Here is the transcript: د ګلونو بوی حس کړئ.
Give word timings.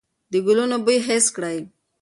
د 0.31 0.33
ګلونو 0.45 0.77
بوی 0.85 0.97
حس 1.07 1.25
کړئ. 1.35 1.57